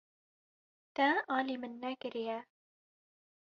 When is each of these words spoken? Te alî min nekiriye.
Te 0.95 1.07
alî 1.37 1.55
min 1.61 1.73
nekiriye. 1.83 2.39